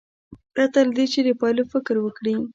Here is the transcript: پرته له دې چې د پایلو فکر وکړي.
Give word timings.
پرته 0.53 0.79
له 0.87 0.91
دې 0.97 1.05
چې 1.13 1.19
د 1.27 1.29
پایلو 1.41 1.63
فکر 1.73 1.95
وکړي. 2.01 2.35